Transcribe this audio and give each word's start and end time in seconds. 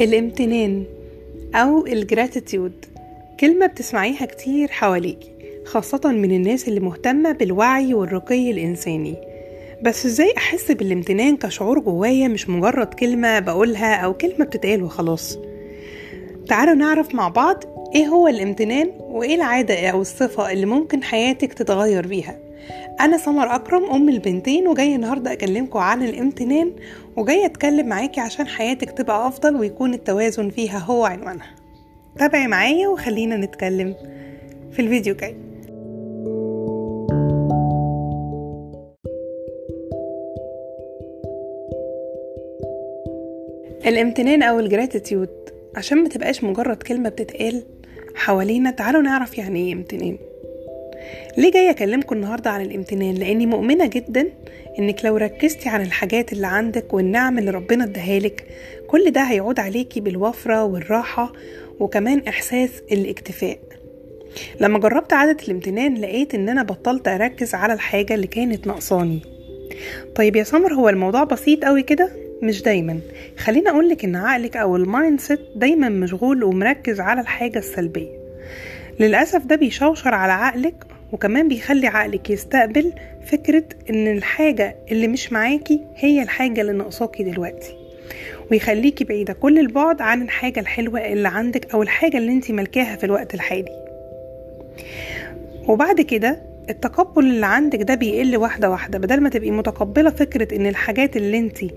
الامتنان 0.00 0.84
أو 1.54 1.86
الجراتيتيود 1.86 2.84
كلمة 3.40 3.66
بتسمعيها 3.66 4.26
كتير 4.26 4.68
حواليكي 4.68 5.30
خاصة 5.64 6.00
من 6.04 6.32
الناس 6.32 6.68
اللي 6.68 6.80
مهتمة 6.80 7.32
بالوعي 7.32 7.94
والرقي 7.94 8.50
الإنساني. 8.50 9.16
بس 9.82 10.06
إزاي 10.06 10.34
أحس 10.36 10.70
بالامتنان 10.72 11.36
كشعور 11.36 11.78
جوايا 11.78 12.28
مش 12.28 12.48
مجرد 12.48 12.86
كلمة 12.94 13.38
بقولها 13.38 13.94
أو 13.94 14.14
كلمة 14.14 14.44
بتتقال 14.44 14.82
وخلاص؟ 14.82 15.38
تعالوا 16.48 16.74
نعرف 16.74 17.14
مع 17.14 17.28
بعض 17.28 17.64
إيه 17.94 18.06
هو 18.06 18.28
الامتنان 18.28 18.90
وإيه 19.00 19.34
العادة 19.34 19.88
أو 19.88 20.00
الصفة 20.00 20.52
اللي 20.52 20.66
ممكن 20.66 21.02
حياتك 21.02 21.52
تتغير 21.52 22.06
بيها. 22.06 22.38
أنا 23.00 23.18
سمر 23.18 23.54
أكرم 23.54 23.84
أم 23.84 24.08
البنتين 24.08 24.68
وجاية 24.68 24.96
النهاردة 24.96 25.32
أكلمكم 25.32 25.78
عن 25.78 26.02
الامتنان 26.02 26.72
وجاية 27.16 27.46
أتكلم 27.46 27.88
معاكي 27.88 28.20
عشان 28.20 28.46
حياتك 28.46 28.90
تبقى 28.90 29.28
أفضل 29.28 29.56
ويكون 29.56 29.94
التوازن 29.94 30.50
فيها 30.50 30.78
هو 30.78 31.04
عنوانها 31.04 31.50
تابعي 32.18 32.46
معايا 32.46 32.88
وخلينا 32.88 33.36
نتكلم 33.36 33.94
في 34.72 34.82
الفيديو 34.82 35.14
جاي 35.14 35.36
الامتنان 43.86 44.42
أو 44.42 44.60
الجراتيتيود 44.60 45.28
عشان 45.76 46.02
ما 46.02 46.08
تبقاش 46.08 46.44
مجرد 46.44 46.76
كلمة 46.76 47.08
بتتقال 47.08 47.62
حوالينا 48.14 48.70
تعالوا 48.70 49.02
نعرف 49.02 49.38
يعني 49.38 49.66
إيه 49.66 49.72
امتنان. 49.72 50.18
ليه 51.36 51.52
جاي 51.52 51.70
أكلمكم 51.70 52.16
النهارده 52.16 52.50
عن 52.50 52.60
الامتنان؟ 52.62 53.14
لأني 53.14 53.46
مؤمنة 53.46 53.86
جدا 53.86 54.28
إنك 54.78 55.04
لو 55.04 55.16
ركزتي 55.16 55.68
عن 55.68 55.82
الحاجات 55.82 56.32
اللي 56.32 56.46
عندك 56.46 56.94
والنعم 56.94 57.38
اللي 57.38 57.50
ربنا 57.50 57.84
اداهالك 57.84 58.44
كل 58.86 59.10
ده 59.10 59.20
هيعود 59.20 59.60
عليكي 59.60 60.00
بالوفرة 60.00 60.64
والراحة 60.64 61.32
وكمان 61.80 62.22
إحساس 62.28 62.70
الاكتفاء. 62.92 63.58
لما 64.60 64.78
جربت 64.78 65.12
عادة 65.12 65.36
الامتنان 65.44 65.94
لقيت 65.94 66.34
إن 66.34 66.48
أنا 66.48 66.62
بطلت 66.62 67.08
أركز 67.08 67.54
على 67.54 67.72
الحاجة 67.72 68.14
اللي 68.14 68.26
كانت 68.26 68.66
ناقصاني. 68.66 69.20
طيب 70.14 70.36
يا 70.36 70.44
سمر 70.44 70.74
هو 70.74 70.88
الموضوع 70.88 71.24
بسيط 71.24 71.64
قوي 71.64 71.82
كده؟ 71.82 72.10
مش 72.42 72.62
دايما. 72.62 73.00
خليني 73.38 73.70
اقولك 73.70 74.04
إن 74.04 74.16
عقلك 74.16 74.56
أو 74.56 74.76
ال 74.76 75.20
mindset 75.20 75.40
دايما 75.56 75.88
مشغول 75.88 76.44
ومركز 76.44 77.00
على 77.00 77.20
الحاجة 77.20 77.58
السلبية. 77.58 78.24
للأسف 79.00 79.46
ده 79.46 79.56
بيشوشر 79.56 80.14
على 80.14 80.32
عقلك 80.32 80.74
وكمان 81.12 81.48
بيخلي 81.48 81.86
عقلك 81.86 82.30
يستقبل 82.30 82.92
فكرة 83.26 83.64
إن 83.90 84.08
الحاجة 84.16 84.76
اللي 84.90 85.08
مش 85.08 85.32
معاكي 85.32 85.80
هي 85.96 86.22
الحاجة 86.22 86.60
اللي 86.60 86.72
ناقصاكي 86.72 87.22
دلوقتي. 87.22 87.76
ويخليكي 88.50 89.04
بعيدة 89.04 89.32
كل 89.32 89.58
البعد 89.58 90.00
عن 90.00 90.22
الحاجة 90.22 90.60
الحلوة 90.60 91.00
اللي 91.00 91.28
عندك 91.28 91.74
أو 91.74 91.82
الحاجة 91.82 92.16
اللي 92.18 92.32
أنتي 92.32 92.52
ملكاها 92.52 92.96
في 92.96 93.04
الوقت 93.04 93.34
الحالي. 93.34 93.84
وبعد 95.68 96.00
كده 96.00 96.42
التقبل 96.70 97.24
اللي 97.24 97.46
عندك 97.46 97.82
ده 97.82 97.94
بيقل 97.94 98.36
واحدة 98.36 98.70
واحدة. 98.70 98.98
بدل 98.98 99.20
ما 99.20 99.28
تبقي 99.28 99.50
متقبلة 99.50 100.10
فكرة 100.10 100.56
إن 100.56 100.66
الحاجات 100.66 101.16
اللي 101.16 101.38
أنتي 101.38 101.70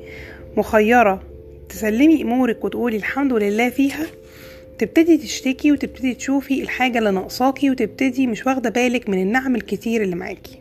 مخيرة 0.58 1.24
تسلمي 1.70 2.22
أمورك 2.22 2.66
وتقولي 2.66 2.98
الحمد 2.98 3.34
لله 3.34 3.70
فيها 3.70 4.06
تبتدي 4.80 5.18
تشتكي 5.18 5.72
وتبتدي 5.72 6.14
تشوفي 6.14 6.62
الحاجة 6.62 6.98
اللي 7.00 7.12
ناقصاكي 7.12 7.70
وتبتدي 7.70 8.28
مش 8.28 8.46
واخدة 8.46 8.70
بالك 8.70 9.10
من 9.10 9.22
النعم 9.22 9.56
الكتير 9.56 10.02
اللي 10.02 10.16
معاكي. 10.16 10.60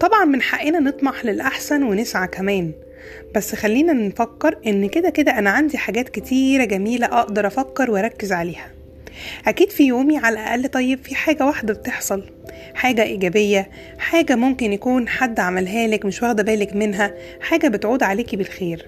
طبعا 0.00 0.24
من 0.24 0.42
حقنا 0.42 0.78
نطمح 0.78 1.24
للأحسن 1.24 1.82
ونسعى 1.82 2.28
كمان. 2.28 2.72
بس 3.34 3.54
خلينا 3.54 3.92
نفكر 3.92 4.58
إن 4.66 4.88
كده 4.88 5.10
كده 5.10 5.38
أنا 5.38 5.50
عندي 5.50 5.78
حاجات 5.78 6.08
كتيرة 6.08 6.64
جميلة 6.64 7.06
أقدر 7.06 7.46
أفكر 7.46 7.90
وأركز 7.90 8.32
عليها. 8.32 8.70
أكيد 9.46 9.70
في 9.70 9.86
يومي 9.86 10.18
على 10.18 10.32
الأقل 10.40 10.68
طيب 10.68 11.04
في 11.04 11.14
حاجة 11.14 11.46
واحدة 11.46 11.74
بتحصل. 11.74 12.24
حاجة 12.74 13.02
إيجابية 13.02 13.70
حاجة 13.98 14.36
ممكن 14.36 14.72
يكون 14.72 15.08
حد 15.08 15.40
عملها 15.40 15.86
لك 15.86 16.04
مش 16.04 16.22
واخدة 16.22 16.42
بالك 16.42 16.76
منها 16.76 17.14
حاجة 17.40 17.68
بتعود 17.68 18.02
عليكي 18.02 18.36
بالخير. 18.36 18.86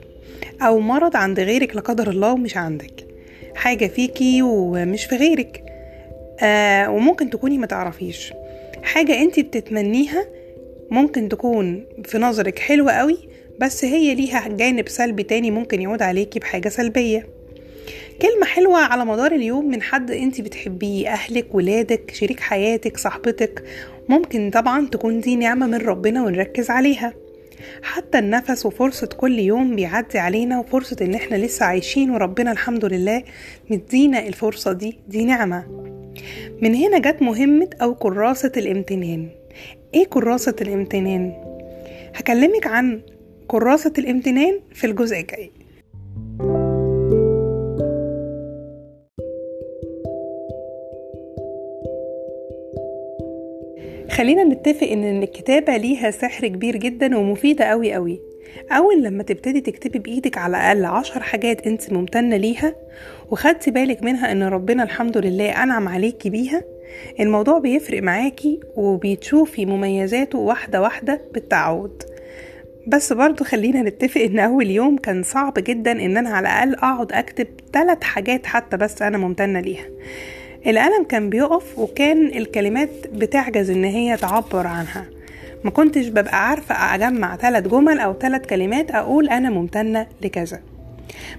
أو 0.63 0.81
مرض 0.81 1.17
عند 1.17 1.41
غيرك 1.41 1.77
لا 1.77 1.81
قدر 1.81 2.11
الله 2.11 2.33
ومش 2.33 2.57
عندك. 2.57 3.12
حاجة 3.55 3.87
فيكي 3.87 4.43
ومش 4.43 5.05
في 5.05 5.17
غيرك. 5.17 5.65
آه 6.41 6.91
وممكن 6.91 7.31
تكوني 7.31 7.59
ما 7.59 7.67
تعرفيش. 7.67 8.33
حاجة 8.83 9.21
انت 9.21 9.41
بتتمنيها 9.41 10.27
ممكن 10.91 11.29
تكون 11.29 11.87
في 12.05 12.19
نظرك 12.19 12.59
حلوة 12.59 12.93
قوي 12.93 13.19
بس 13.61 13.85
هي 13.85 14.15
ليها 14.15 14.49
جانب 14.49 14.89
سلبي 14.89 15.23
تاني 15.23 15.51
ممكن 15.51 15.81
يعود 15.83 16.03
عليكي 16.03 16.39
بحاجة 16.39 16.69
سلبية. 16.69 17.27
كلمة 18.23 18.47
حلوة 18.47 18.79
على 18.79 19.05
مدار 19.05 19.33
اليوم 19.33 19.69
من 19.69 19.83
حد 19.83 20.11
انت 20.11 20.41
بتحبيه 20.41 21.09
أهلك 21.09 21.55
ولادك 21.55 22.11
شريك 22.15 22.41
حياتك 22.41 22.97
صاحبتك. 22.97 23.63
ممكن 24.09 24.51
طبعا 24.51 24.89
تكون 24.89 25.21
دي 25.21 25.37
نعمة 25.37 25.67
من 25.67 25.79
ربنا 25.79 26.25
ونركز 26.25 26.71
عليها. 26.71 27.15
حتى 27.83 28.19
النفس 28.19 28.67
وفرصة 28.67 29.07
كل 29.07 29.39
يوم 29.39 29.77
بيعدي 29.77 30.19
علينا 30.19 30.59
وفرصة 30.59 30.97
إن 31.03 31.15
إحنا 31.15 31.37
لسه 31.37 31.67
عايشين 31.67 32.11
وربنا 32.11 32.53
الحمد 32.53 32.85
لله 32.85 33.23
مدينا 33.71 34.27
الفرصة 34.27 34.73
دي 34.73 34.99
دي 35.09 35.25
نعمة. 35.25 35.67
من 36.63 36.75
هنا 36.75 36.99
جت 36.99 37.23
مهمة 37.23 37.71
أو 37.83 37.95
كراسة 37.95 38.53
الامتنان. 38.57 39.29
إيه 39.95 40.05
كراسة 40.05 40.57
الامتنان؟ 40.61 41.33
هكلمك 42.15 42.67
عن 42.67 43.01
كراسة 43.49 43.93
الامتنان 43.99 44.61
في 44.75 44.87
الجزء 44.87 45.21
الجاي. 45.21 45.51
خلينا 54.13 54.45
نتفق 54.45 54.87
إن 54.87 55.23
الكتابة 55.23 55.77
ليها 55.77 56.11
سحر 56.11 56.49
كبير 56.49 56.77
جدا 56.77 57.17
ومفيدة 57.19 57.65
قوي 57.65 57.93
قوي 57.93 58.21
أول 58.71 59.03
لما 59.03 59.23
تبتدي 59.23 59.61
تكتبي 59.61 59.99
بإيدك 59.99 60.39
على 60.39 60.57
الأقل 60.57 60.85
عشر 60.85 61.23
حاجات 61.23 61.67
أنت 61.67 61.93
ممتنة 61.93 62.37
ليها 62.37 62.75
وخدتي 63.31 63.71
بالك 63.71 64.03
منها 64.03 64.33
إن 64.33 64.43
ربنا 64.43 64.83
الحمد 64.83 65.19
لله 65.19 65.63
أنعم 65.63 65.89
عليكي 65.89 66.31
بيها 66.31 66.63
الموضوع 67.21 67.59
بيفرق 67.59 68.03
معاكي 68.03 68.61
وبتشوفي 68.77 69.67
مميزاته 69.67 70.39
واحدة 70.39 70.81
واحدة 70.81 71.21
بالتعود. 71.35 72.03
بس 72.87 73.13
برضو 73.13 73.45
خلينا 73.45 73.83
نتفق 73.83 74.21
إن 74.21 74.39
أول 74.39 74.71
يوم 74.71 74.97
كان 74.97 75.23
صعب 75.23 75.55
جدا 75.59 75.93
إن 75.93 76.17
أنا 76.17 76.31
على 76.31 76.49
الأقل 76.49 76.75
أقعد 76.75 77.13
أكتب 77.13 77.47
ثلاث 77.73 78.03
حاجات 78.03 78.47
حتى 78.47 78.77
بس 78.77 79.03
أنا 79.03 79.19
ممتنة 79.19 79.61
ليها. 79.61 79.87
القلم 80.67 81.05
كان 81.09 81.31
بيقف 81.31 81.79
وكان 81.79 82.27
الكلمات 82.27 82.89
بتعجز 83.15 83.71
إن 83.71 83.85
هي 83.85 84.17
تعبر 84.17 84.67
عنها. 84.67 85.05
ما 85.65 85.71
كنتش 85.71 86.09
ببقى 86.09 86.49
عارفة 86.49 86.95
أجمع 86.95 87.37
ثلاث 87.37 87.69
جمل 87.69 87.99
أو 87.99 88.13
ثلاث 88.13 88.47
كلمات 88.47 88.91
أقول 88.91 89.29
أنا 89.29 89.51
ممتنة 89.51 90.07
لكذا. 90.23 90.61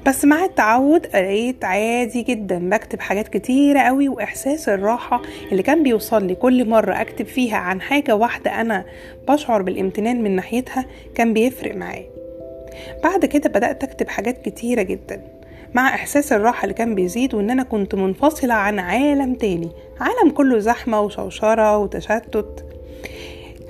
بس 0.05 0.25
مع 0.25 0.45
التعود 0.45 1.05
لقيت 1.07 1.65
عادي 1.65 2.21
جدا 2.23 2.69
بكتب 2.69 2.99
حاجات 2.99 3.27
كتيرة 3.27 3.79
قوي 3.79 4.09
وإحساس 4.09 4.69
الراحة 4.69 5.21
اللي 5.51 5.63
كان 5.63 5.83
بيوصل 5.83 6.27
لي 6.27 6.35
كل 6.35 6.69
مرة 6.69 7.01
أكتب 7.01 7.25
فيها 7.25 7.57
عن 7.57 7.81
حاجة 7.81 8.15
واحدة 8.15 8.61
أنا 8.61 8.85
بشعر 9.29 9.61
بالامتنان 9.61 10.23
من 10.23 10.35
ناحيتها 10.35 10.85
كان 11.15 11.33
بيفرق 11.33 11.75
معايا. 11.75 12.05
بعد 13.03 13.25
كده 13.25 13.49
بدأت 13.49 13.83
أكتب 13.83 14.07
حاجات 14.09 14.41
كتيرة 14.45 14.81
جدا. 14.81 15.21
مع 15.73 15.95
إحساس 15.95 16.33
الراحة 16.33 16.63
اللي 16.63 16.73
كان 16.73 16.95
بيزيد 16.95 17.33
وإن 17.35 17.49
أنا 17.49 17.63
كنت 17.63 17.95
منفصلة 17.95 18.53
عن 18.53 18.79
عالم 18.79 19.35
تاني. 19.35 19.71
عالم 19.99 20.29
كله 20.33 20.59
زحمة 20.59 21.01
وشوشرة 21.01 21.77
وتشتت. 21.77 22.65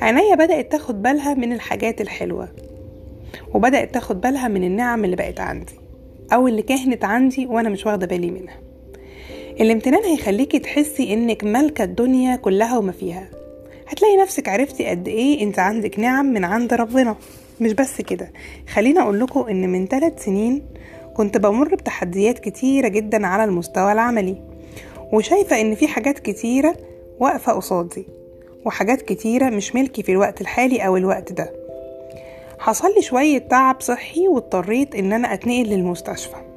عينيا 0.01 0.35
بدأت 0.35 0.71
تاخد 0.71 1.01
بالها 1.01 1.33
من 1.33 1.53
الحاجات 1.53 2.01
الحلوة 2.01 2.47
وبدأت 3.53 3.93
تاخد 3.93 4.21
بالها 4.21 4.47
من 4.47 4.63
النعم 4.63 5.05
اللي 5.05 5.15
بقت 5.15 5.39
عندي 5.39 5.73
أو 6.33 6.47
اللي 6.47 6.61
كانت 6.61 7.05
عندي 7.05 7.45
وأنا 7.45 7.69
مش 7.69 7.85
واخدة 7.85 8.07
بالي 8.07 8.31
منها. 8.31 8.57
الامتنان 9.61 10.03
هيخليكي 10.03 10.59
تحسي 10.59 11.13
إنك 11.13 11.43
مالكة 11.43 11.83
الدنيا 11.83 12.35
كلها 12.35 12.77
وما 12.77 12.91
فيها. 12.91 13.27
هتلاقي 13.87 14.17
نفسك 14.17 14.49
عرفتي 14.49 14.85
قد 14.85 15.07
إيه 15.07 15.43
أنت 15.43 15.59
عندك 15.59 15.99
نعم 15.99 16.25
من 16.25 16.45
عند 16.45 16.73
ربنا. 16.73 17.15
مش 17.61 17.73
بس 17.73 18.01
كده 18.01 18.31
خليني 18.73 18.99
أقول 18.99 19.19
لكم 19.19 19.39
إن 19.49 19.69
من 19.69 19.87
ثلاث 19.87 20.25
سنين 20.25 20.61
كنت 21.13 21.37
بمر 21.37 21.75
بتحديات 21.75 22.39
كتيرة 22.39 22.87
جدا 22.87 23.27
على 23.27 23.43
المستوى 23.43 23.91
العملي 23.91 24.41
وشايفة 25.11 25.61
إن 25.61 25.75
في 25.75 25.87
حاجات 25.87 26.19
كتيرة 26.19 26.75
واقفة 27.19 27.51
قصادي 27.51 28.05
وحاجات 28.65 29.01
كتيرة 29.01 29.49
مش 29.49 29.75
ملكي 29.75 30.03
في 30.03 30.11
الوقت 30.11 30.41
الحالي 30.41 30.85
أو 30.85 30.97
الوقت 30.97 31.31
ده. 31.31 31.53
حصل 32.59 32.87
لي 32.95 33.01
شوية 33.01 33.37
تعب 33.37 33.81
صحي 33.81 34.27
واضطريت 34.27 34.95
إن 34.95 35.13
أنا 35.13 35.33
أتنقل 35.33 35.63
للمستشفى. 35.63 36.52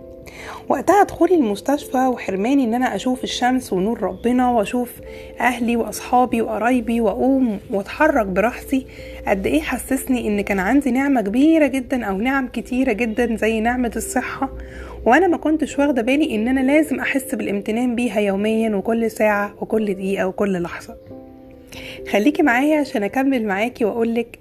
وقتها 0.69 1.03
دخولي 1.03 1.35
المستشفى 1.35 2.07
وحرماني 2.07 2.65
إن 2.65 2.75
أنا 2.75 2.95
أشوف 2.95 3.25
الشمس 3.25 3.73
ونور 3.73 4.03
ربنا 4.03 4.51
وأشوف 4.51 4.93
أهلي 5.41 5.77
وأصحابي 5.77 6.43
وقرايبي 6.43 7.01
وأقوم 7.01 7.59
وأتحرك 7.71 8.27
براحتي 8.27 8.87
قد 9.29 9.47
إيه 9.47 9.61
حسسني 9.61 10.29
إن 10.29 10.41
كان 10.41 10.59
عندي 10.59 10.91
نعمة 10.91 11.21
كبيرة 11.21 11.67
جدا 11.67 12.05
أو 12.05 12.17
نعم 12.19 12.49
كتيرة 12.49 12.93
جدا 12.93 13.37
زي 13.37 13.61
نعمة 13.61 13.93
الصحة؟ 13.97 14.49
وأنا 15.05 15.27
ما 15.27 15.37
كنتش 15.37 15.79
واخدة 15.79 16.03
بالي 16.03 16.35
إن 16.35 16.49
أنا 16.49 16.61
لازم 16.61 17.01
أحس 17.01 17.35
بالامتنان 17.35 17.95
بيها 17.95 18.21
يوميا 18.21 18.77
وكل 18.77 19.11
ساعة 19.11 19.55
وكل 19.61 19.95
دقيقة 19.95 20.27
وكل 20.27 20.63
لحظة. 20.63 20.97
خليكي 22.13 22.43
معايا 22.43 22.81
عشان 22.81 23.03
أكمل 23.03 23.45
معاكي 23.47 23.85
وأقولك 23.85 24.39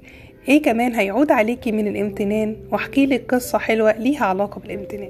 إيه 0.49 0.61
كمان 0.61 0.95
هيعود 0.95 1.31
عليكي 1.31 1.71
من 1.71 1.87
الامتنان 1.87 2.55
واحكي 2.71 3.05
لك 3.05 3.33
قصة 3.33 3.57
حلوة 3.57 3.91
ليها 3.91 4.25
علاقة 4.25 4.61
بالامتنان. 4.61 5.09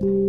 معاكم 0.00 0.20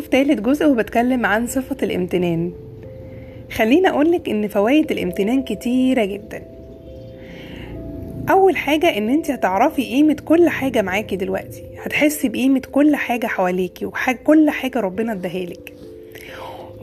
في 0.00 0.08
تالت 0.10 0.40
جزء 0.40 0.66
وبتكلم 0.66 1.26
عن 1.26 1.46
صفة 1.46 1.76
الامتنان. 1.82 2.52
خليني 3.52 3.88
أقولك 3.88 4.28
إن 4.28 4.48
فوائد 4.48 4.92
الامتنان 4.92 5.42
كتيرة 5.42 6.04
جدا. 6.04 6.42
أول 8.30 8.56
حاجة 8.56 8.98
إن 8.98 9.08
انت 9.08 9.30
هتعرفي 9.30 9.82
قيمة 9.82 10.16
كل 10.24 10.48
حاجة 10.48 10.82
معاكي 10.82 11.16
دلوقتي. 11.16 11.62
هتحسي 11.82 12.28
بقيمة 12.28 12.62
كل 12.72 12.96
حاجة 12.96 13.26
حواليكي 13.26 13.86
وكل 13.86 14.50
حاجة 14.50 14.80
ربنا 14.80 15.12
اداهالك. 15.12 15.72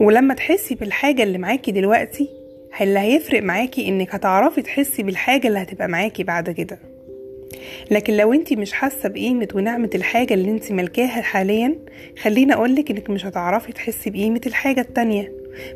ولما 0.00 0.34
تحسي 0.34 0.74
بالحاجة 0.74 1.22
اللي 1.22 1.38
معاكي 1.38 1.72
دلوقتي 1.72 2.43
اللي 2.80 2.98
هيفرق 2.98 3.42
معاكي 3.42 3.88
إنك 3.88 4.14
هتعرفي 4.14 4.62
تحسي 4.62 5.02
بالحاجة 5.02 5.48
اللي 5.48 5.58
هتبقى 5.58 5.88
معاكي 5.88 6.24
بعد 6.24 6.50
كده. 6.50 6.78
لكن 7.90 8.16
لو 8.16 8.32
انت 8.32 8.52
مش 8.52 8.72
حاسة 8.72 9.08
بقيمة 9.08 9.48
ونعمة 9.54 9.90
الحاجة 9.94 10.34
اللي 10.34 10.50
انت 10.50 10.72
ملكاها 10.72 11.22
حاليا 11.22 11.78
خليني 12.22 12.54
أقولك 12.54 12.90
إنك 12.90 13.10
مش 13.10 13.26
هتعرفي 13.26 13.72
تحسي 13.72 14.10
بقيمة 14.10 14.40
الحاجة 14.46 14.80
التانية. 14.80 15.32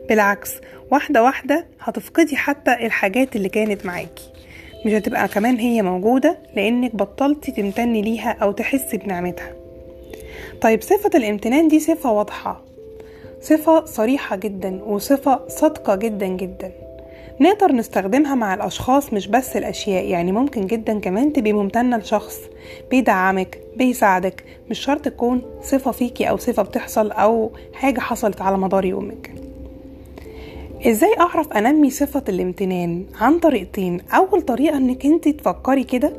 بالعكس 0.08 0.50
واحدة 0.90 1.22
واحدة 1.22 1.66
هتفقدي 1.80 2.36
حتى 2.36 2.72
الحاجات 2.86 3.36
اللي 3.36 3.48
كانت 3.48 3.86
معاكي. 3.86 4.30
مش 4.86 4.92
هتبقى 4.92 5.28
كمان 5.28 5.56
هي 5.56 5.82
موجودة 5.82 6.38
لأنك 6.56 6.96
بطلتي 6.96 7.52
تمتني 7.52 8.02
ليها 8.02 8.30
أو 8.42 8.52
تحسي 8.52 8.96
بنعمتها. 8.96 9.52
طيب 10.60 10.82
صفة 10.82 11.10
الامتنان 11.14 11.68
دي 11.68 11.80
صفة 11.80 12.12
واضحة. 12.12 12.64
صفة 13.40 13.84
صريحة 13.84 14.36
جدا 14.36 14.82
وصفة 14.84 15.48
صادقة 15.48 15.94
جدا 15.96 16.26
جدا. 16.26 16.72
نقدر 17.40 17.72
نستخدمها 17.72 18.34
مع 18.34 18.54
الأشخاص 18.54 19.12
مش 19.12 19.26
بس 19.28 19.56
الأشياء 19.56 20.04
يعني 20.04 20.32
ممكن 20.32 20.66
جدا 20.66 20.98
كمان 20.98 21.32
تبقي 21.32 21.52
ممتنة 21.52 21.96
لشخص. 21.96 22.38
بيدعمك 22.90 23.60
بيساعدك 23.76 24.44
مش 24.70 24.78
شرط 24.78 25.00
تكون 25.04 25.42
صفة 25.62 25.90
فيكي 25.90 26.30
أو 26.30 26.36
صفة 26.36 26.62
بتحصل 26.62 27.10
أو 27.10 27.50
حاجة 27.74 28.00
حصلت 28.00 28.40
على 28.40 28.58
مدار 28.58 28.84
يومك. 28.84 29.30
إزاي 30.86 31.14
أعرف 31.20 31.52
أنمي 31.52 31.90
صفة 31.90 32.22
الامتنان؟ 32.28 33.04
عن 33.20 33.38
طريقتين. 33.38 34.00
أول 34.10 34.42
طريقة 34.42 34.76
إنك 34.76 35.06
أنت 35.06 35.28
تفكري 35.28 35.84
كده. 35.84 36.12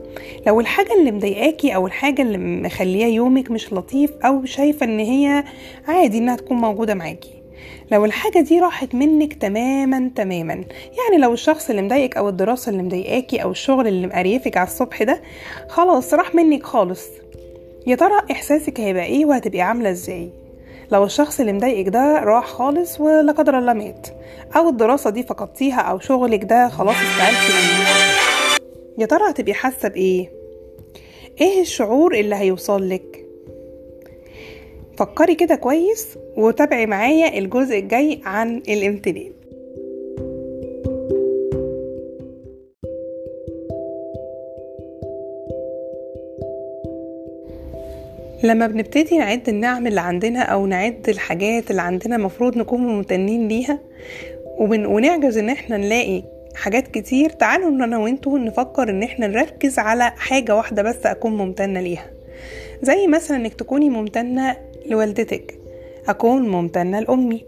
لو 0.48 0.60
الحاجة 0.60 0.94
اللي 1.00 1.12
مضايقاكي 1.12 1.76
أو 1.76 1.88
الحاجة 1.88 2.22
اللي 2.22 2.38
مخليه 2.38 3.06
يومك 3.06 3.52
مش 3.52 3.74
لطيف 3.74 4.12
أو 4.26 4.46
شايفة 4.46 4.86
إن 4.86 5.00
هي 5.00 5.44
عادي 5.88 6.18
إنها 6.18 6.36
تكون 6.36 6.58
موجودة 6.58 6.94
معاكي. 6.94 7.39
لو 7.92 8.06
الحاجة 8.06 8.40
دي 8.40 8.60
راحت 8.60 8.96
منك 8.96 9.34
تماما 9.34 10.12
تماما. 10.16 10.54
يعني 10.54 11.22
لو 11.22 11.34
الشخص 11.34 11.70
اللي 11.70 11.82
مضايقك 11.82 12.18
أو 12.18 12.30
الدراسة 12.30 12.70
اللي 12.70 12.84
مضايقاكي 12.84 13.44
أو 13.44 13.52
الشغل 13.52 13.88
اللي 13.88 14.08
مقريفك 14.08 14.58
على 14.58 14.68
الصبح 14.68 15.04
ده 15.04 15.22
خلاص 15.70 16.14
راح 16.14 16.36
منك 16.36 16.64
خالص. 16.64 17.02
يا 17.88 17.96
ترى 17.96 18.22
إحساسك 18.32 18.80
هيبقى 18.80 19.06
إيه 19.06 19.26
وهتبقي 19.26 19.62
عاملة 19.62 19.92
إزاي؟ 19.92 20.30
لو 20.92 21.04
الشخص 21.04 21.40
اللي 21.40 21.54
مضايقك 21.54 21.90
ده 21.90 22.20
راح 22.20 22.46
خالص 22.48 23.00
ولا 23.02 23.32
قدر 23.32 23.60
الله 23.60 23.74
مات 23.74 24.08
أو 24.56 24.70
الدراسة 24.70 25.10
دي 25.10 25.24
فقدتيها 25.24 25.82
أو 25.82 26.00
شغلك 26.00 26.44
ده 26.44 26.70
خلاص 26.70 26.96
استقلتي 26.96 27.54
منه 27.54 27.90
يا 28.98 29.06
ترى 29.06 29.30
هتبقي 29.30 29.54
حاسة 29.54 29.90
بإيه؟ 29.90 30.32
إيه 31.42 31.62
الشعور 31.62 32.14
اللي 32.16 32.36
هيوصل 32.36 32.90
لك؟ 32.90 33.19
فكري 35.00 35.36
كده 35.36 35.56
كويس 35.56 36.18
وتابعي 36.38 36.86
معايا 36.86 37.38
الجزء 37.38 37.80
الجاي 37.80 38.22
عن 38.26 38.58
الامتنان. 38.58 39.32
لما 48.44 48.68
بنبتدي 48.68 49.18
نعد 49.18 49.50
النعم 49.50 49.88
اللي 49.88 50.02
عندنا 50.02 50.42
أو 50.42 50.66
نعد 50.66 51.10
الحاجات 51.10 51.72
اللي 51.72 51.82
عندنا 51.82 52.18
مفروض 52.18 52.58
نكون 52.58 52.82
ممتنين 52.82 53.48
ليها 53.48 53.80
وبن... 54.58 54.86
ونعجز 54.86 55.38
إن 55.38 55.50
إحنا 55.50 55.78
نلاقي 55.78 56.24
حاجات 56.56 56.88
كتير 56.88 57.30
تعالوا 57.30 57.70
إن 57.70 57.82
أنا 57.82 57.98
وأنتوا 57.98 58.40
نفكر 58.40 58.90
إن 58.90 59.04
إحنا 59.04 59.28
نركز 59.28 59.80
على 59.80 60.12
حاجة 60.18 60.56
واحدة 60.56 60.84
بس 60.84 61.06
أكون 61.06 61.38
ممتنة 61.38 61.82
ليها. 61.82 62.06
زي 62.82 63.08
مثلا 63.08 63.38
إنك 63.38 63.54
تكوني 63.54 63.90
ممتنة 63.90 64.69
لوالدتك. 64.90 65.60
أكون 66.08 66.50
ممتنة 66.50 67.00
لأمي. 67.00 67.46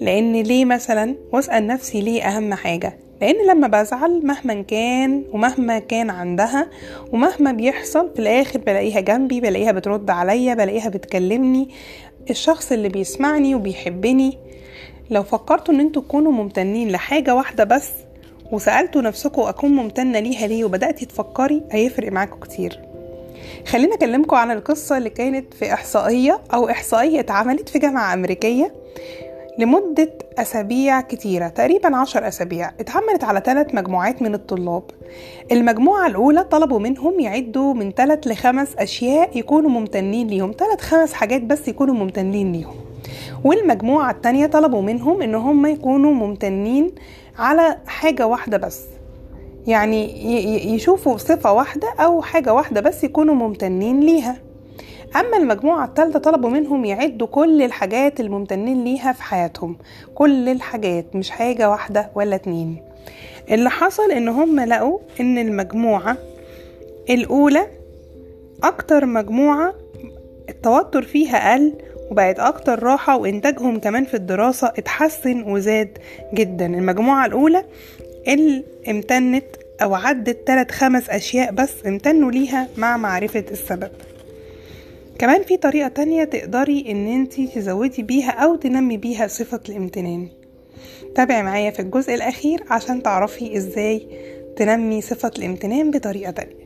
لأن 0.00 0.32
ليه 0.32 0.64
مثلا 0.64 1.14
وأسأل 1.32 1.66
نفسي 1.66 2.00
ليه 2.00 2.22
أهم 2.22 2.54
حاجة؟ 2.54 2.98
لأن 3.20 3.46
لما 3.46 3.68
بزعل 3.68 4.26
مهما 4.26 4.62
كان 4.62 5.24
ومهما 5.32 5.78
كان 5.78 6.10
عندها 6.10 6.70
ومهما 7.12 7.52
بيحصل 7.52 8.10
في 8.14 8.18
الآخر 8.18 8.58
بلاقيها 8.58 9.00
جنبي 9.00 9.40
بلاقيها 9.40 9.72
بترد 9.72 10.10
عليا 10.10 10.54
بلاقيها 10.54 10.88
بتكلمني. 10.88 11.68
الشخص 12.30 12.72
اللي 12.72 12.88
بيسمعني 12.88 13.54
وبيحبني. 13.54 14.38
لو 15.10 15.22
فكرتوا 15.22 15.74
إن 15.74 15.80
أنتوا 15.80 16.02
تكونوا 16.02 16.32
ممتنين 16.32 16.88
لحاجة 16.88 17.34
واحدة 17.34 17.64
بس 17.64 17.90
وسألتوا 18.52 19.02
نفسكم 19.02 19.42
أكون 19.42 19.70
ممتنة 19.70 20.18
ليها 20.18 20.46
ليه 20.46 20.64
وبدأتي 20.64 21.06
تفكري 21.06 21.62
هيفرق 21.70 22.12
معاكم 22.12 22.40
كتير. 22.40 22.80
خلينا 23.66 23.94
أكلمكم 23.94 24.36
عن 24.36 24.50
القصة 24.50 24.96
اللي 24.96 25.10
كانت 25.10 25.54
في 25.54 25.72
إحصائية 25.72 26.40
أو 26.54 26.70
إحصائية 26.70 27.20
اتعملت 27.20 27.68
في 27.68 27.78
جامعة 27.78 28.14
أمريكية 28.14 28.74
لمدة 29.58 30.12
أسابيع 30.38 31.00
كتيرة 31.00 31.48
تقريبا 31.48 31.96
عشر 31.96 32.28
أسابيع. 32.28 32.70
اتعملت 32.80 33.24
على 33.24 33.42
ثلاث 33.44 33.74
مجموعات 33.74 34.22
من 34.22 34.34
الطلاب. 34.34 34.82
المجموعة 35.52 36.06
الأولى 36.06 36.44
طلبوا 36.44 36.78
منهم 36.78 37.20
يعدوا 37.20 37.74
من 37.74 37.92
ثلاث 37.92 38.26
لخمس 38.26 38.68
أشياء 38.78 39.38
يكونوا 39.38 39.70
ممتنين 39.70 40.26
ليهم 40.26 40.54
ثلاث 40.58 40.80
خمس 40.80 41.12
حاجات 41.12 41.42
بس 41.42 41.68
يكونوا 41.68 41.94
ممتنين 41.94 42.52
ليهم. 42.52 42.74
والمجموعة 43.44 44.10
التانية 44.10 44.46
طلبوا 44.46 44.82
منهم 44.82 45.22
إن 45.22 45.34
هم 45.34 45.66
يكونوا 45.66 46.14
ممتنين 46.14 46.92
على 47.38 47.76
حاجة 47.86 48.26
واحدة 48.26 48.56
بس. 48.56 48.80
يعني 49.66 50.26
يشوفوا 50.74 51.16
صفة 51.16 51.52
واحدة 51.52 51.88
أو 52.00 52.22
حاجة 52.22 52.54
واحدة 52.54 52.80
بس 52.80 53.04
يكونوا 53.04 53.34
ممتنين 53.34 54.00
ليها. 54.00 54.36
أما 55.16 55.36
المجموعة 55.36 55.84
التالتة 55.84 56.18
طلبوا 56.18 56.50
منهم 56.50 56.84
يعدوا 56.84 57.26
كل 57.26 57.62
الحاجات 57.62 58.20
الممتنين 58.20 58.84
ليها 58.84 59.12
في 59.12 59.22
حياتهم. 59.22 59.76
كل 60.14 60.48
الحاجات 60.48 61.16
مش 61.16 61.30
حاجة 61.30 61.70
واحدة 61.70 62.10
ولا 62.14 62.36
اتنين. 62.36 62.76
اللي 63.50 63.70
حصل 63.70 64.10
إن 64.10 64.28
هم 64.28 64.60
لقوا 64.60 64.98
إن 65.20 65.38
المجموعة 65.38 66.16
الأولى 67.10 67.66
أكتر 68.62 69.06
مجموعة 69.06 69.74
التوتر 70.48 71.02
فيها 71.02 71.52
قل 71.54 71.72
وبقت 72.10 72.38
أكتر 72.40 72.82
راحة 72.82 73.16
وإنتاجهم 73.16 73.78
كمان 73.78 74.04
في 74.04 74.14
الدراسة 74.14 74.66
اتحسن 74.66 75.42
وزاد 75.42 75.98
جدا. 76.34 76.66
المجموعة 76.66 77.26
الأولى 77.26 77.64
اللي 78.28 78.64
امتنت 78.88 79.44
أو 79.82 79.94
عدت 79.94 80.46
تلات 80.46 80.70
خمس 80.70 81.10
أشياء 81.10 81.52
بس 81.52 81.72
امتنوا 81.86 82.30
ليها 82.30 82.68
مع 82.76 82.96
معرفة 82.96 83.44
السبب. 83.50 83.90
كمان 85.18 85.42
في 85.42 85.56
طريقة 85.56 85.88
تانية 85.88 86.24
تقدري 86.24 86.84
إن 86.90 87.06
انتي 87.06 87.46
تزودي 87.46 88.02
بيها 88.02 88.30
أو 88.30 88.56
تنمي 88.56 88.96
بيها 88.96 89.26
صفة 89.26 89.60
الامتنان. 89.68 90.28
تابعي 91.14 91.42
معايا 91.42 91.70
في 91.70 91.80
الجزء 91.80 92.14
الأخير 92.14 92.64
عشان 92.70 93.02
تعرفي 93.02 93.56
إزاي 93.56 94.06
تنمي 94.56 95.00
صفة 95.00 95.30
الامتنان 95.38 95.90
بطريقة 95.90 96.30
تانية. 96.30 96.65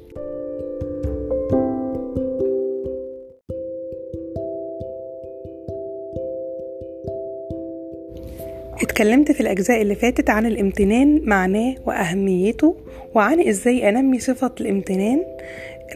اتكلمت 9.01 9.33
في 9.33 9.41
الأجزاء 9.41 9.83
اللي 9.83 9.95
فاتت 9.95 10.31
عن 10.31 10.47
الامتنان 10.47 11.21
معناه 11.25 11.75
وأهميته 11.87 12.77
وعن 13.15 13.41
إزاي 13.41 13.89
أنمي 13.89 14.19
صفة 14.19 14.53
الامتنان. 14.61 15.23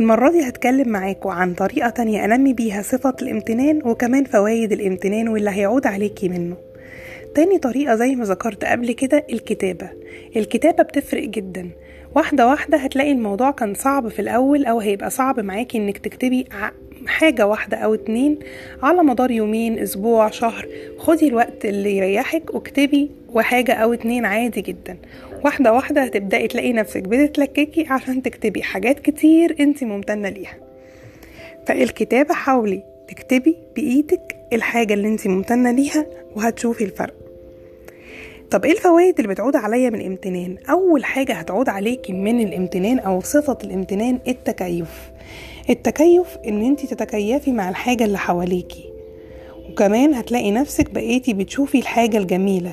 المرة 0.00 0.30
دي 0.30 0.48
هتكلم 0.48 0.88
معاكم 0.88 1.28
عن 1.30 1.54
طريقة 1.54 1.90
تانية 1.90 2.24
أنمي 2.24 2.52
بيها 2.52 2.82
صفة 2.82 3.16
الامتنان 3.22 3.80
وكمان 3.84 4.24
فوايد 4.24 4.72
الامتنان 4.72 5.28
واللي 5.28 5.50
هيعود 5.50 5.86
عليكي 5.86 6.28
منه. 6.28 6.56
تاني 7.34 7.58
طريقة 7.58 7.94
زي 7.94 8.14
ما 8.14 8.24
ذكرت 8.24 8.64
قبل 8.64 8.92
كده 8.92 9.26
الكتابة. 9.32 9.90
الكتابة 10.36 10.82
بتفرق 10.82 11.24
جدا. 11.28 11.70
واحدة 12.14 12.48
واحدة 12.48 12.78
هتلاقي 12.78 13.12
الموضوع 13.12 13.50
كان 13.50 13.74
صعب 13.74 14.08
في 14.08 14.18
الأول 14.18 14.64
أو 14.64 14.80
هيبقى 14.80 15.10
صعب 15.10 15.40
معاكي 15.40 15.78
إنك 15.78 15.98
تكتبي 15.98 16.46
حاجة 17.06 17.46
واحدة 17.46 17.76
أو 17.76 17.94
اتنين 17.94 18.38
على 18.82 19.02
مدار 19.02 19.30
يومين 19.30 19.78
أسبوع 19.78 20.30
شهر. 20.30 20.68
خدي 20.98 21.28
الوقت 21.28 21.64
اللي 21.64 21.96
يريحك 21.96 22.54
واكتبي 22.54 23.10
وحاجة 23.32 23.72
أو 23.72 23.92
اتنين 23.92 24.24
عادي 24.24 24.60
جدا. 24.60 24.96
واحدة 25.44 25.72
واحدة 25.72 26.02
هتبدأي 26.02 26.48
تلاقي 26.48 26.72
نفسك 26.72 27.02
بتتلككي 27.02 27.86
عشان 27.90 28.22
تكتبي 28.22 28.62
حاجات 28.62 29.00
كتير 29.00 29.56
انت 29.60 29.84
ممتنة 29.84 30.28
ليها. 30.28 30.56
فالكتابة 31.66 32.34
حاولي 32.34 32.82
تكتبي 33.08 33.56
بإيدك 33.76 34.36
الحاجة 34.52 34.94
اللي 34.94 35.08
انت 35.08 35.26
ممتنة 35.26 35.70
ليها 35.70 36.06
وهتشوفي 36.36 36.84
الفرق. 36.84 37.14
طب 38.50 38.64
إيه 38.64 38.72
الفوائد 38.72 39.14
اللي 39.20 39.28
بتعود 39.28 39.56
عليا 39.56 39.90
من 39.90 40.00
الامتنان؟ 40.00 40.56
أول 40.70 41.04
حاجة 41.04 41.32
هتعود 41.32 41.68
عليكي 41.68 42.12
من 42.12 42.40
الامتنان 42.40 42.98
أو 42.98 43.20
صفة 43.20 43.58
الامتنان 43.64 44.18
التكيف. 44.28 45.13
التكيف 45.70 46.38
إن 46.48 46.64
انت 46.64 46.86
تتكيفي 46.86 47.52
مع 47.52 47.68
الحاجة 47.68 48.04
اللي 48.04 48.18
حواليكي. 48.18 48.90
وكمان 49.70 50.14
هتلاقي 50.14 50.50
نفسك 50.50 50.90
بقيتي 50.90 51.32
بتشوفي 51.32 51.78
الحاجة 51.78 52.16
الجميلة. 52.18 52.72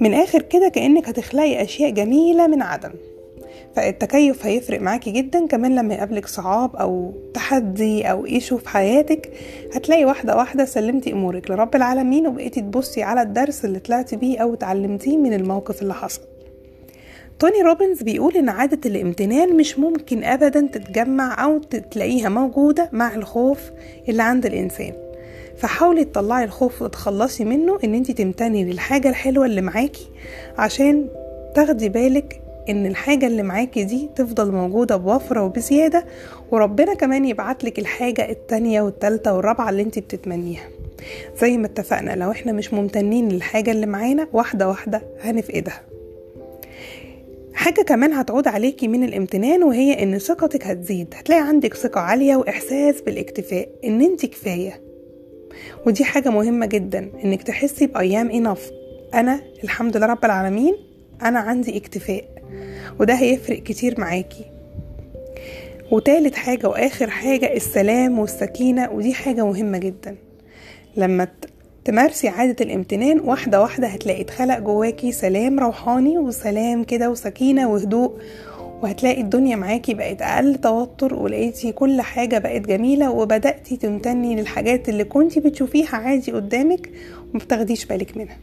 من 0.00 0.14
آخر 0.14 0.42
كده 0.42 0.68
كأنك 0.68 1.08
هتخلقي 1.08 1.62
أشياء 1.62 1.90
جميلة 1.90 2.46
من 2.46 2.62
عدم. 2.62 2.90
فالتكيف 3.76 4.46
هيفرق 4.46 4.80
معاكي 4.80 5.10
جدا. 5.10 5.46
كمان 5.46 5.74
لما 5.74 5.94
يقابلك 5.94 6.26
صعاب 6.26 6.76
أو 6.76 7.12
تحدي 7.34 8.10
أو 8.10 8.26
ايشو 8.26 8.58
في 8.58 8.68
حياتك 8.68 9.30
هتلاقي 9.74 10.04
واحدة 10.04 10.36
واحدة 10.36 10.64
سلمتي 10.64 11.12
أمورك 11.12 11.50
لرب 11.50 11.76
العالمين 11.76 12.26
وبقيتي 12.26 12.60
تبصي 12.60 13.02
على 13.02 13.22
الدرس 13.22 13.64
اللي 13.64 13.78
طلعتي 13.78 14.16
بيه 14.16 14.38
أو 14.38 14.54
اتعلمتيه 14.54 15.16
من 15.16 15.32
الموقف 15.32 15.82
اللي 15.82 15.94
حصل. 15.94 16.20
توني 17.38 17.62
روبنز 17.62 18.02
بيقول 18.02 18.36
إن 18.36 18.48
عادة 18.48 18.90
الامتنان 18.90 19.56
مش 19.56 19.78
ممكن 19.78 20.24
ابدا 20.24 20.68
تتجمع 20.72 21.44
أو 21.44 21.58
تلاقيها 21.90 22.28
موجودة 22.28 22.88
مع 22.92 23.14
الخوف 23.14 23.60
اللي 24.08 24.22
عند 24.22 24.46
الإنسان. 24.46 24.92
فحاولي 25.56 26.04
تطلعي 26.04 26.44
الخوف 26.44 26.82
وتخلصي 26.82 27.44
منه 27.44 27.78
إن 27.84 27.94
انت 27.94 28.10
تمتني 28.10 28.64
للحاجة 28.64 29.08
الحلوة 29.08 29.46
اللي 29.46 29.60
معاكي 29.60 30.06
عشان 30.58 31.06
تاخدي 31.54 31.88
بالك 31.88 32.40
إن 32.68 32.86
الحاجة 32.86 33.26
اللي 33.26 33.42
معاكي 33.42 33.84
دي 33.84 34.10
تفضل 34.16 34.52
موجودة 34.52 34.96
بوفرة 34.96 35.42
وبزيادة 35.44 36.04
وربنا 36.50 36.94
كمان 36.94 37.24
يبعتلك 37.24 37.78
الحاجة 37.78 38.30
التانية 38.30 38.80
والتالتة 38.82 39.32
والرابعة 39.32 39.70
اللي 39.70 39.82
انت 39.82 39.98
بتتمنيها. 39.98 40.68
زي 41.40 41.56
ما 41.56 41.66
اتفقنا 41.66 42.16
لو 42.16 42.30
إحنا 42.30 42.52
مش 42.52 42.74
ممتنين 42.74 43.28
للحاجة 43.28 43.70
اللي 43.70 43.86
معانا 43.86 44.28
واحدة 44.32 44.68
واحدة 44.68 45.02
هنفقدها. 45.22 45.80
حاجة 47.56 47.82
كمان 47.82 48.12
هتعود 48.12 48.48
عليكي 48.48 48.88
من 48.88 49.04
الامتنان 49.04 49.62
وهي 49.62 50.02
إن 50.02 50.18
ثقتك 50.18 50.66
هتزيد. 50.66 51.14
هتلاقي 51.16 51.48
عندك 51.48 51.74
ثقة 51.74 52.00
عالية 52.00 52.36
وإحساس 52.36 53.00
بالاكتفاء 53.00 53.68
إن 53.84 54.00
أنت 54.00 54.26
كفاية. 54.26 54.80
ودي 55.86 56.04
حاجة 56.04 56.28
مهمة 56.28 56.66
جدا 56.66 57.10
إنك 57.24 57.42
تحسي 57.42 57.86
بأيام 57.86 58.30
انف 58.30 58.70
أنا 59.14 59.40
الحمد 59.64 59.96
لله 59.96 60.06
رب 60.06 60.24
العالمين 60.24 60.74
أنا 61.22 61.38
عندي 61.38 61.76
اكتفاء. 61.76 62.24
وده 63.00 63.14
هيفرق 63.14 63.62
كتير 63.62 64.00
معاكي. 64.00 64.44
وتالت 65.90 66.34
حاجة 66.34 66.68
وآخر 66.68 67.10
حاجة 67.10 67.56
السلام 67.56 68.18
والسكينة 68.18 68.90
ودي 68.92 69.14
حاجة 69.14 69.46
مهمة 69.46 69.78
جدا. 69.78 70.16
لما 70.96 71.28
تمارسي 71.86 72.28
عادة 72.28 72.64
الامتنان 72.64 73.20
واحدة 73.20 73.60
واحدة 73.62 73.86
هتلاقي 73.86 74.20
اتخلق 74.20 74.58
جواكي 74.58 75.12
سلام 75.12 75.60
روحاني 75.60 76.18
وسلام 76.18 76.84
كده 76.84 77.10
وسكينة 77.10 77.68
وهدوء 77.68 78.12
وهتلاقي 78.82 79.20
الدنيا 79.20 79.56
معاكي 79.56 79.94
بقت 79.94 80.22
أقل 80.22 80.54
توتر 80.54 81.14
ولقيتي 81.14 81.72
كل 81.72 82.00
حاجة 82.00 82.38
بقت 82.38 82.60
جميلة 82.60 83.10
وبدأتي 83.10 83.76
تمتني 83.76 84.36
للحاجات 84.36 84.88
اللي 84.88 85.04
كنتي 85.04 85.40
بتشوفيها 85.40 85.96
عادي 85.96 86.32
قدامك 86.32 86.90
ومبتاخديش 87.34 87.84
بالك 87.84 88.16
منها. 88.16 88.36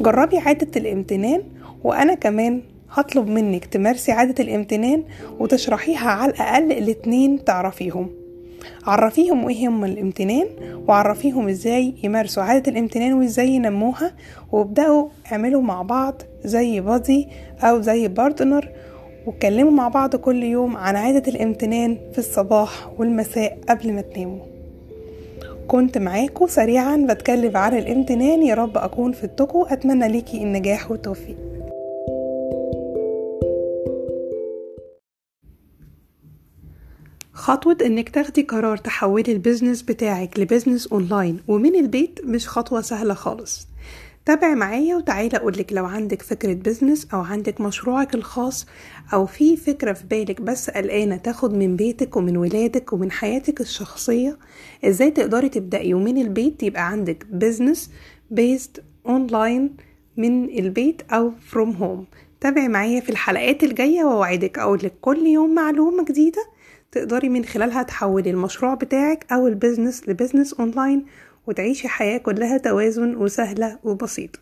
جربي 0.00 0.38
عادة 0.38 0.80
الامتنان 0.80 1.42
وأنا 1.84 2.14
كمان 2.14 2.62
هطلب 2.90 3.28
منك 3.28 3.64
تمارسي 3.64 4.12
عادة 4.12 4.44
الامتنان 4.44 5.02
وتشرحيها 5.40 6.08
على 6.10 6.32
الأقل 6.32 6.72
الاتنين 6.72 7.44
تعرفيهم. 7.44 8.25
عرفيهم 8.86 9.48
إيه 9.48 9.68
هم 9.68 9.84
الامتنان 9.84 10.46
وعرفيهم 10.88 11.48
إزاي 11.48 11.94
يمارسوا 12.04 12.42
عادة 12.42 12.72
الامتنان 12.72 13.12
وإزاي 13.12 13.48
ينموها 13.48 14.12
وابدأوا 14.52 15.08
اعملوا 15.32 15.62
مع 15.62 15.82
بعض 15.82 16.22
زي 16.44 16.80
buddy 16.80 17.28
أو 17.62 17.80
زي 17.80 18.08
partner 18.08 18.68
واتكلموا 19.26 19.72
مع 19.72 19.88
بعض 19.88 20.16
كل 20.16 20.42
يوم 20.42 20.76
عن 20.76 20.96
عادة 20.96 21.32
الامتنان 21.32 21.98
في 22.12 22.18
الصباح 22.18 22.90
والمساء 22.98 23.58
قبل 23.68 23.92
ما 23.92 24.00
تناموا. 24.00 24.44
كنت 25.68 25.98
معاكم 25.98 26.46
سريعا 26.46 27.06
بتكلم 27.10 27.56
عن 27.56 27.78
الامتنان 27.78 28.42
يا 28.42 28.54
رب 28.54 28.78
أكون 28.78 29.12
فدتكم 29.12 29.64
أتمنى 29.70 30.08
ليكي 30.08 30.42
النجاح 30.42 30.90
والتوفيق. 30.90 31.36
خطوة 37.46 37.76
إنك 37.84 38.08
تاخدي 38.08 38.42
قرار 38.42 38.76
تحولي 38.76 39.32
ال 39.32 39.38
business 39.38 39.82
بتاعك 39.82 40.38
ل 40.38 40.43
business 40.43 40.86
online 40.86 41.40
ومن 41.48 41.74
البيت 41.74 42.20
مش 42.24 42.48
خطوة 42.48 42.80
سهلة 42.80 43.14
خالص. 43.14 43.68
تابع 44.24 44.54
معايا 44.54 44.96
وتعالى 44.96 45.36
أقولك 45.36 45.72
لو 45.72 45.84
عندك 45.84 46.22
فكرة 46.22 46.52
business 46.52 47.06
أو 47.14 47.20
عندك 47.20 47.60
مشروعك 47.60 48.14
الخاص 48.14 48.66
أو 49.12 49.26
في 49.26 49.56
فكرة 49.56 49.92
في 49.92 50.06
بالك 50.06 50.40
بس 50.40 50.70
قلقانة 50.70 51.16
تاخد 51.16 51.54
من 51.54 51.76
بيتك 51.76 52.16
ومن 52.16 52.36
ولادك 52.36 52.92
ومن 52.92 53.10
حياتك 53.10 53.60
الشخصية 53.60 54.38
إزاي 54.84 55.10
تقدري 55.10 55.48
تبدأي؟ 55.48 55.94
ومن 55.94 56.18
البيت 56.18 56.62
يبقى 56.62 56.88
عندك 56.88 57.26
business 57.30 57.90
based 58.30 58.84
online 59.08 59.76
من 60.16 60.58
البيت 60.58 61.02
أو 61.12 61.32
from 61.46 61.70
home 61.70 62.04
تابعي 62.40 62.68
معايا 62.68 63.00
في 63.00 63.10
الحلقات 63.10 63.64
الجاية 63.64 64.04
ووعدك 64.04 64.58
أقولك 64.58 64.92
كل 65.00 65.26
يوم 65.26 65.54
معلومة 65.54 66.04
جديدة 66.04 66.55
تقدري 66.96 67.28
من 67.28 67.44
خلالها 67.44 67.82
تحولي 67.82 68.30
المشروع 68.30 68.74
بتاعك 68.74 69.32
أو 69.32 69.46
ال 69.46 69.53
business 69.53 70.08
ل 70.08 70.13
business 70.13 70.54
online 70.54 71.06
وتعيشي 71.46 71.88
حياة 71.88 72.18
كلها 72.18 72.58
توازن 72.58 73.16
وسهلة 73.16 73.78
وبسيطة 73.84 74.38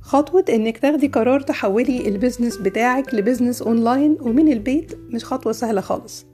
خطوة 0.00 0.44
إنك 0.48 0.78
تاخدي 0.78 1.06
قرار 1.06 1.40
تحولي 1.40 2.08
ال 2.08 2.13
business 2.13 2.56
بتاعك 2.56 3.14
ل 3.14 3.19
business 3.19 3.62
online 3.62 4.16
ومن 4.20 4.52
البيت 4.52 4.98
مش 5.10 5.24
خطوة 5.24 5.52
سهلة 5.52 5.80
خالص. 5.80 6.26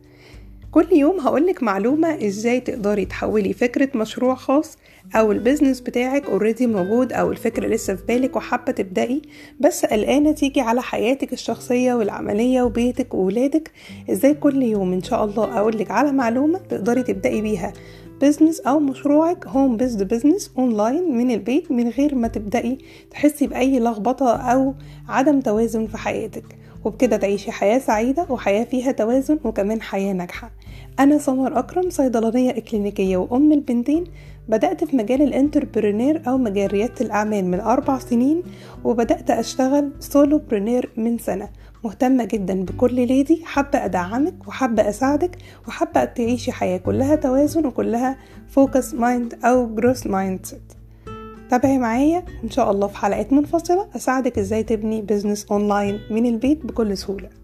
كل 0.73 0.87
يوم 0.93 1.21
هقولك 1.21 1.63
معلومة 1.63 2.27
إزاي 2.27 2.61
تقدري 2.61 3.05
تحولي 3.05 3.53
فكرة 3.53 3.89
مشروع 3.95 4.35
خاص 4.35 4.79
أو 5.15 5.33
ال 5.33 5.38
business 5.38 5.81
بتاعك 5.81 6.27
already 6.27 6.67
موجود 6.67 7.13
أو 7.13 7.31
الفكرة 7.33 7.67
لسه 7.67 7.95
في 7.95 8.05
بالك 8.07 8.37
وحابة 8.37 8.73
تبدأي 8.73 9.23
بس 9.61 9.85
قلقانة 9.85 10.33
تيجي 10.33 10.61
على 10.61 10.83
حياتك 10.83 11.33
الشخصية 11.33 11.95
والعملية 11.95 12.63
وبيتك 12.63 13.15
وولادك. 13.15 13.71
إزاي 14.11 14.35
كل 14.35 14.63
يوم 14.63 14.93
إن 14.93 15.03
شاء 15.03 15.25
الله 15.25 15.59
أقولك 15.59 15.91
على 15.91 16.13
معلومة 16.13 16.59
تقدري 16.59 17.03
تبدأي 17.03 17.41
بيها. 17.41 17.73
business 18.21 18.61
أو 18.61 18.81
مشروعك 18.81 19.47
home 19.47 19.77
based 19.77 20.09
business 20.09 20.51
online 20.59 21.17
من 21.17 21.31
البيت 21.31 21.71
من 21.71 21.89
غير 21.89 22.15
ما 22.15 22.29
تبدأي 22.29 22.79
تحسي 23.11 23.47
بأي 23.47 23.81
لخبطة 23.81 24.37
أو 24.37 24.75
عدم 25.09 25.41
توازن 25.41 25.87
في 25.87 25.99
حياتك. 25.99 26.45
وبكده 26.85 27.17
تعيشي 27.17 27.53
حياة 27.53 27.79
سعيدة 27.79 28.27
وحياة 28.31 28.65
فيها 28.65 28.93
توازن 28.93 29.39
وكمان 29.45 29.83
حياة 29.83 30.13
ناجحة. 30.13 30.51
أنا 31.03 31.19
سمر 31.19 31.59
أكرم 31.59 31.91
صيدلانية 31.91 32.51
إكلينيكية 32.51 33.17
وأم 33.17 33.53
البنتين. 33.53 34.05
بدأت 34.49 34.85
في 34.85 34.97
مجال 34.97 35.23
ال 35.23 35.30
entrepreneur 35.30 36.23
أو 36.29 36.39
مجال 36.39 36.73
ريادة 36.73 36.95
الأعمال 37.01 37.45
من 37.45 37.61
أربع 37.61 37.99
سنين 37.99 38.43
وبدأت 38.85 39.31
أشتغل 39.31 39.91
solopreneur 40.01 40.91
من 40.97 41.19
سنة. 41.19 41.49
مهتمة 41.85 42.25
جدا 42.25 42.65
بكل 42.65 42.95
lady 42.95 43.45
حابة 43.45 43.85
أدعمك 43.85 44.49
وحابة 44.49 44.89
أساعدك 44.89 45.39
وحابة 45.69 46.05
تعيشي 46.05 46.53
حياة 46.53 46.79
كلها 46.79 47.15
توازن 47.15 47.67
وكلها 47.67 48.17
focus 48.49 48.95
mind 48.95 49.39
أو 49.45 49.75
growth 49.75 50.07
mindset 50.07 50.73
تابعي 51.51 51.79
معايا 51.79 52.25
إن 52.45 52.51
شاء 52.51 52.71
الله 52.71 52.87
في 52.87 52.97
حلقات 52.97 53.33
منفصلة 53.33 53.89
أساعدك 53.97 54.39
إزاي 54.39 54.63
تبني 54.63 55.03
business 55.03 55.47
online 55.51 56.01
من 56.11 56.27
البيت 56.27 56.67
بكل 56.67 56.97
سهولة. 56.97 57.42